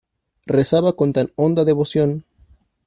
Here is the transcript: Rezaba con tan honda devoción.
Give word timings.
Rezaba 0.55 0.91
con 0.99 1.09
tan 1.13 1.27
honda 1.35 1.63
devoción. 1.63 2.09